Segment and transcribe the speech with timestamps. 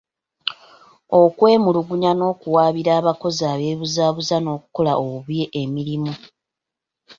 [1.21, 6.13] Okwemulugunya n'okuwaabira abakozi abeebuzabuza n'okukola obubi emirimu.